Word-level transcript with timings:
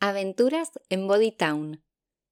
Aventuras 0.00 0.70
en 0.90 1.08
Body 1.08 1.32
Town. 1.32 1.82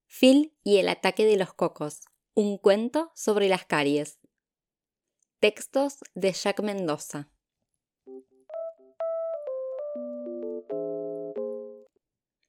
Phil 0.07 0.55
y 0.63 0.77
el 0.77 0.87
ataque 0.87 1.25
de 1.25 1.35
los 1.35 1.53
cocos. 1.53 1.99
Un 2.33 2.57
cuento 2.57 3.11
sobre 3.13 3.49
las 3.49 3.65
caries. 3.65 4.19
Textos 5.41 5.97
de 6.15 6.31
Jack 6.31 6.61
Mendoza. 6.61 7.29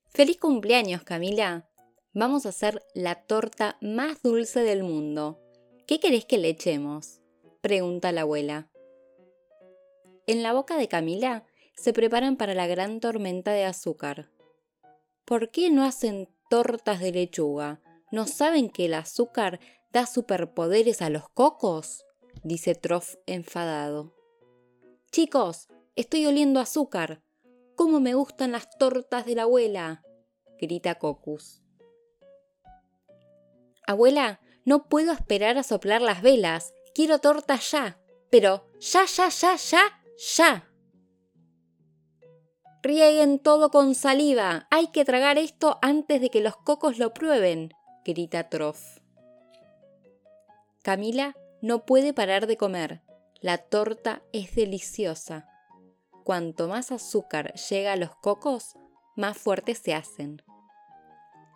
¡Feliz 0.07 0.39
cumpleaños, 0.39 1.03
Camila! 1.03 1.69
Vamos 2.12 2.46
a 2.46 2.50
hacer 2.50 2.87
la 2.95 3.16
torta 3.16 3.77
más 3.80 4.23
dulce 4.23 4.61
del 4.61 4.85
mundo. 4.85 5.41
¿Qué 5.89 5.98
querés 5.98 6.27
que 6.27 6.39
le 6.39 6.50
echemos? 6.50 7.21
pregunta 7.61 8.12
la 8.12 8.21
abuela. 8.21 8.71
En 10.29 10.45
la 10.45 10.53
boca 10.53 10.77
de 10.77 10.87
Camila 10.87 11.45
se 11.75 11.93
preparan 11.93 12.37
para 12.37 12.55
la 12.55 12.69
gran 12.69 13.00
tormenta 13.00 13.50
de 13.50 13.64
azúcar. 13.64 14.30
¿Por 15.29 15.51
qué 15.51 15.71
no 15.71 15.85
hacen 15.85 16.27
tortas 16.49 17.00
de 17.00 17.13
lechuga? 17.13 17.82
¿No 18.11 18.27
saben 18.27 18.71
que 18.71 18.86
el 18.86 18.95
azúcar 18.95 19.61
da 19.93 20.07
superpoderes 20.07 21.03
a 21.03 21.11
los 21.11 21.29
cocos? 21.29 22.07
dice 22.43 22.75
Troff 22.75 23.17
enfadado. 23.27 24.14
Chicos, 25.13 25.69
estoy 25.96 26.25
oliendo 26.25 26.61
azúcar. 26.61 27.22
¿Cómo 27.77 28.00
me 28.00 28.14
gustan 28.14 28.53
las 28.53 28.71
tortas 28.79 29.27
de 29.27 29.35
la 29.35 29.43
abuela? 29.43 30.03
grita 30.59 30.95
Cocus. 30.95 31.61
Abuela, 33.86 34.41
no 34.64 34.89
puedo 34.89 35.12
esperar 35.12 35.58
a 35.58 35.62
soplar 35.62 36.00
las 36.00 36.22
velas. 36.22 36.72
Quiero 36.95 37.19
tortas 37.19 37.70
ya. 37.70 38.00
Pero 38.31 38.67
ya, 38.81 39.05
ya, 39.05 39.28
ya, 39.28 39.56
ya, 39.56 39.83
ya. 40.17 40.67
Rieguen 42.83 43.41
todo 43.41 43.70
con 43.70 43.95
saliva. 43.95 44.69
Hay 44.70 44.89
que 44.89 45.05
tragar 45.05 45.36
esto 45.36 45.78
antes 45.83 46.20
de 46.20 46.31
que 46.31 46.41
los 46.41 46.56
cocos 46.56 46.98
lo 46.98 47.12
prueben, 47.12 47.75
grita 48.05 48.48
Troff. 48.48 48.98
Camila 50.83 51.36
no 51.61 51.84
puede 51.84 52.14
parar 52.14 52.47
de 52.47 52.56
comer. 52.56 53.02
La 53.41 53.58
torta 53.58 54.22
es 54.33 54.55
deliciosa. 54.55 55.48
Cuanto 56.25 56.69
más 56.69 56.92
azúcar 56.92 57.52
llega 57.55 57.92
a 57.92 57.97
los 57.97 58.14
cocos, 58.14 58.77
más 59.17 59.36
fuertes 59.36 59.78
se 59.78 59.95
hacen. 59.95 60.42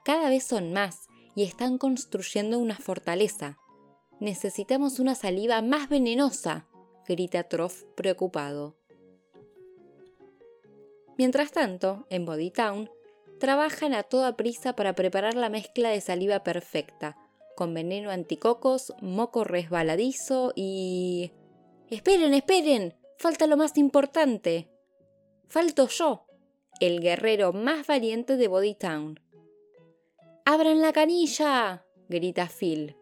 Cada 0.05 0.29
vez 0.29 0.45
son 0.45 0.73
más 0.73 1.07
y 1.37 1.45
están 1.45 1.79
construyendo 1.79 2.59
una 2.59 2.77
fortaleza. 2.77 3.59
Necesitamos 4.19 4.99
una 4.99 5.15
saliva 5.15 5.63
más 5.63 5.89
venenosa, 5.89 6.67
grita 7.07 7.45
Troff 7.45 7.85
preocupado. 7.95 8.82
Mientras 11.23 11.53
tanto, 11.53 12.05
en 12.11 12.27
Bodytown, 12.27 12.91
trabajan 13.39 13.95
a 13.95 14.03
toda 14.03 14.37
prisa 14.37 14.75
para 14.75 14.97
preparar 14.97 15.35
la 15.35 15.51
mezcla 15.51 15.91
de 15.91 16.01
saliva 16.01 16.43
perfecta, 16.43 17.17
con 17.55 17.73
veneno 17.73 18.11
anticocos, 18.11 18.93
moco 19.01 19.45
resbaladizo 19.45 20.53
y... 20.57 21.31
¡Esperen, 21.91 22.35
esperen! 22.35 22.97
Falta 23.19 23.47
lo 23.47 23.57
más 23.57 23.79
importante. 23.79 24.69
Falto 25.47 25.87
yo, 25.87 26.27
el 26.81 27.01
guerrero 27.01 27.53
más 27.53 27.87
valiente 27.87 28.37
de 28.37 28.49
Bodytown. 28.49 29.21
¡Abran 30.45 30.81
la 30.81 30.93
canilla! 30.93 31.85
grita 32.09 32.49
Phil. 32.49 32.97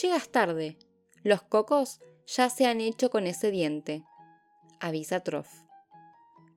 Llegas 0.00 0.28
tarde. 0.28 0.78
Los 1.24 1.42
cocos 1.42 1.98
ya 2.24 2.48
se 2.50 2.66
han 2.66 2.80
hecho 2.80 3.10
con 3.10 3.26
ese 3.26 3.50
diente, 3.50 4.04
avisa 4.78 5.18
Troff. 5.18 5.64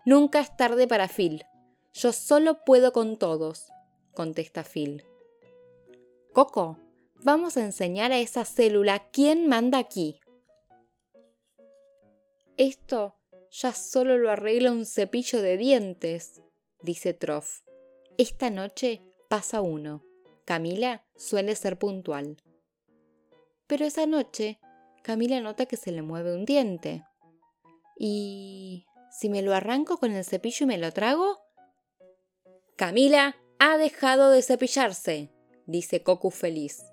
Nunca 0.08 0.40
es 0.40 0.56
tarde 0.56 0.88
para 0.88 1.10
Phil. 1.10 1.44
Yo 1.92 2.14
solo 2.14 2.64
puedo 2.64 2.94
con 2.94 3.18
todos, 3.18 3.74
contesta 4.14 4.64
Phil. 4.64 5.04
Coco, 6.32 6.78
vamos 7.16 7.58
a 7.58 7.66
enseñar 7.66 8.14
a 8.14 8.20
esa 8.20 8.46
célula 8.46 9.10
quién 9.12 9.48
manda 9.48 9.80
aquí. 9.80 10.22
Esto 12.56 13.18
ya 13.52 13.74
solo 13.74 14.18
lo 14.18 14.32
arregla 14.32 14.72
un 14.72 14.86
cepillo 14.86 15.42
de 15.42 15.58
dientes, 15.58 16.42
dice 16.82 17.14
Troff. 17.14 17.64
Esta 18.18 18.50
noche 18.50 19.02
pasa 19.28 19.60
uno. 19.60 20.06
Camila 20.46 21.06
suele 21.18 21.54
ser 21.54 21.78
puntual. 21.78 22.38
Pero 23.68 23.84
esa 23.84 24.06
noche, 24.06 24.62
Camila 25.04 25.42
nota 25.42 25.66
que 25.66 25.76
se 25.76 25.92
le 25.92 26.02
mueve 26.02 26.34
un 26.34 26.46
diente. 26.46 27.04
¿Y 28.00 28.87
si 29.12 29.30
me 29.30 29.42
lo 29.42 29.54
arranco 29.54 29.98
con 29.98 30.12
el 30.12 30.24
cepillo 30.26 30.66
y 30.66 30.68
me 30.68 30.78
lo 30.78 30.92
trago? 30.92 31.40
Camila 32.76 33.36
ha 33.60 33.78
dejado 33.78 34.30
de 34.30 34.42
cepillarse, 34.42 35.32
dice 35.66 36.04
Cocu 36.04 36.32
feliz. 36.32 36.84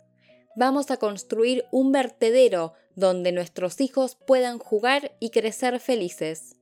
Vamos 0.57 0.91
a 0.91 0.97
construir 0.97 1.65
un 1.73 1.93
vertedero 1.93 2.75
donde 2.95 3.33
nuestros 3.33 3.81
hijos 3.81 4.17
puedan 4.17 4.59
jugar 4.59 5.17
y 5.21 5.31
crecer 5.31 5.81
felices. 5.81 6.57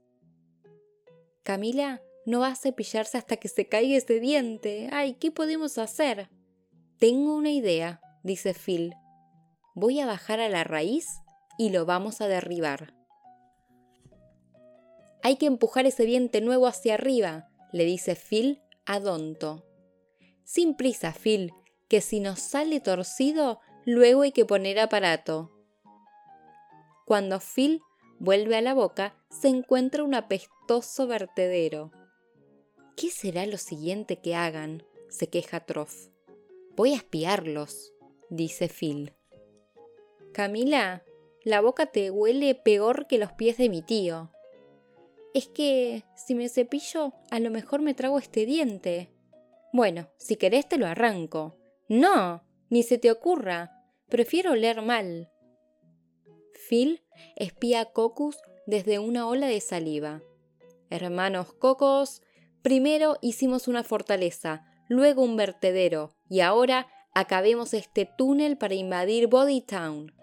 Camila 1.43 2.03
no 2.25 2.41
va 2.41 2.49
a 2.49 2.57
cepillarse 2.57 3.19
hasta 3.19 3.37
que 3.37 3.49
se 3.49 3.69
caiga 3.69 3.97
ese 3.97 4.21
diente. 4.21 4.89
Ay, 4.93 5.15
¿qué 5.15 5.31
podemos 5.31 5.77
hacer? 5.79 6.31
Tengo 6.99 7.34
una 7.37 7.51
idea, 7.51 8.01
dice 8.23 8.55
Phil. 8.55 8.95
Voy 9.75 10.01
a 10.01 10.07
bajar 10.07 10.41
a 10.41 10.49
la 10.49 10.65
raíz 10.65 11.07
y 11.59 11.71
lo 11.71 11.84
vamos 11.84 12.21
a 12.21 12.29
derribar. 12.29 12.95
Hay 15.22 15.37
que 15.37 15.47
empujar 15.47 15.87
ese 15.87 16.05
diente 16.05 16.41
nuevo 16.41 16.66
hacia 16.66 16.94
arriba, 16.94 17.49
le 17.72 17.84
dice 17.84 18.16
Phil 18.16 18.60
a 18.84 19.00
Donto. 19.00 19.65
Sin 20.44 20.77
prisa, 20.77 21.12
Phil, 21.12 21.53
que 21.88 22.00
si 22.00 22.21
nos 22.21 22.41
sale 22.41 22.81
torcido, 22.81 23.60
luego 23.84 24.22
hay 24.22 24.33
que 24.33 24.44
poner 24.44 24.78
aparato. 24.78 25.53
Cuando 27.06 27.41
Phil 27.41 27.81
vuelve 28.19 28.56
a 28.56 28.62
la 28.62 28.75
boca, 28.75 29.15
se 29.31 29.49
encuentra 29.49 30.05
un 30.05 30.15
apestoso 30.15 31.06
vertedero. 31.06 31.93
¿Qué 32.97 33.10
será 33.10 33.47
lo 33.47 33.59
siguiente 33.59 34.21
que 34.21 34.34
hagan? 34.34 34.84
se 35.12 35.28
queja 35.28 35.60
Troff. 35.60 36.09
Voy 36.75 36.94
a 36.94 36.97
espiarlos, 36.97 37.93
dice 38.31 38.69
Phil. 38.69 39.12
Camila, 40.33 41.04
la 41.44 41.60
boca 41.60 41.87
te 41.87 42.10
huele 42.10 42.54
peor 42.54 43.06
que 43.06 43.19
los 43.19 43.33
pies 43.33 43.59
de 43.59 43.69
mi 43.69 43.83
tío. 43.83 44.31
Es 45.34 45.48
que 45.48 46.04
si 46.15 46.34
me 46.34 46.48
cepillo, 46.48 47.12
a 47.31 47.41
lo 47.41 47.50
mejor 47.50 47.81
me 47.81 47.94
trago 47.94 48.19
este 48.19 48.44
diente. 48.44 49.10
Bueno, 49.72 50.09
si 50.19 50.37
querés 50.37 50.69
te 50.69 50.76
lo 50.76 50.87
arranco. 50.87 51.56
No, 51.88 52.44
ni 52.69 52.82
se 52.82 52.98
te 52.98 53.10
ocurra. 53.10 53.71
Prefiero 54.09 54.53
oler 54.53 54.82
mal. 54.82 55.31
Phil 56.69 57.03
espía 57.37 57.81
a 57.81 57.84
Cocus 57.87 58.37
desde 58.66 58.98
una 58.98 59.26
ola 59.26 59.47
de 59.47 59.60
saliva. 59.60 60.22
Hermanos 60.91 61.54
Cocos, 61.54 62.22
primero 62.62 63.16
hicimos 63.22 63.69
una 63.69 63.82
fortaleza, 63.82 64.66
luego 64.88 65.22
un 65.22 65.37
vertedero, 65.37 66.15
y 66.28 66.41
ahora 66.41 66.87
acabemos 67.15 67.75
este 67.75 68.06
túnel 68.19 68.59
para 68.59 68.75
invadir 68.75 69.26
Bodytown. 69.26 70.15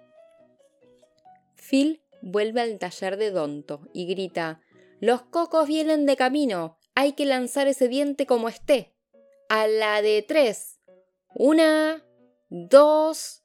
Phil 1.56 2.02
vuelve 2.22 2.62
al 2.62 2.78
taller 2.78 3.18
de 3.18 3.32
Donto 3.32 3.82
y 3.94 4.06
grita 4.06 4.62
los 5.00 5.22
cocos 5.22 5.68
vienen 5.68 6.06
de 6.06 6.16
camino. 6.16 6.78
Hay 6.96 7.14
que 7.14 7.26
lanzar 7.26 7.68
ese 7.68 7.88
diente 7.88 8.26
como 8.26 8.50
esté. 8.50 8.94
A 9.48 9.68
la 9.68 10.02
de 10.02 10.22
tres. 10.22 10.80
Una, 11.36 12.06
dos 12.50 13.44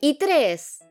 y 0.00 0.14
tres. 0.14 0.84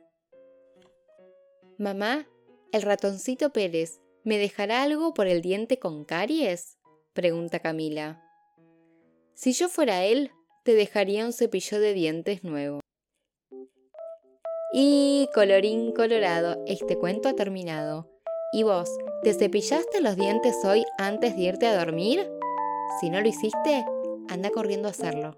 Mamá, 1.78 2.28
el 2.72 2.82
ratoncito 2.82 3.52
Pérez, 3.52 4.00
¿me 4.24 4.38
dejará 4.38 4.84
algo 4.84 5.14
por 5.14 5.28
el 5.28 5.42
diente 5.42 5.80
con 5.80 6.04
caries? 6.06 6.78
pregunta 7.14 7.60
Camila. 7.60 8.24
Si 9.34 9.54
yo 9.54 9.70
fuera 9.70 10.04
él, 10.04 10.32
te 10.64 10.74
dejaría 10.74 11.26
un 11.26 11.34
cepillo 11.34 11.80
de 11.80 11.94
dientes 11.94 12.44
nuevo. 12.44 12.80
Y 14.74 15.30
colorín 15.34 15.94
colorado, 15.94 16.64
este 16.68 16.98
cuento 16.98 17.30
ha 17.30 17.34
terminado. 17.36 18.19
¿Y 18.52 18.64
vos, 18.64 18.90
te 19.22 19.36
cepillaste 19.36 20.02
los 20.02 20.16
dientes 20.16 20.56
hoy 20.66 20.84
antes 20.98 21.36
de 21.36 21.42
irte 21.44 21.68
a 21.68 21.78
dormir? 21.78 22.28
Si 23.00 23.12
no 23.12 23.22
lo 23.22 23.28
hiciste, 23.28 23.86
anda 24.28 24.50
corriendo 24.50 24.88
a 24.88 24.92
hacerlo. 24.92 25.38